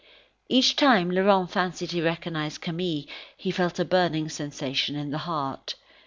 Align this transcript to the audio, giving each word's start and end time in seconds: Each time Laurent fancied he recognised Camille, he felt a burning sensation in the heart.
Each 0.49 0.75
time 0.75 1.11
Laurent 1.11 1.51
fancied 1.51 1.91
he 1.91 2.01
recognised 2.01 2.59
Camille, 2.59 3.03
he 3.37 3.51
felt 3.51 3.77
a 3.77 3.85
burning 3.85 4.29
sensation 4.29 4.95
in 4.95 5.11
the 5.11 5.19
heart. 5.29 5.75